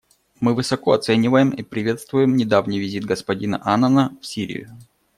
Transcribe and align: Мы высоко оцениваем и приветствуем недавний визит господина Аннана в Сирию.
Мы 0.39 0.55
высоко 0.55 0.93
оцениваем 0.93 1.51
и 1.51 1.61
приветствуем 1.61 2.35
недавний 2.35 2.79
визит 2.79 3.05
господина 3.05 3.61
Аннана 3.63 4.17
в 4.19 4.25
Сирию. 4.25 4.75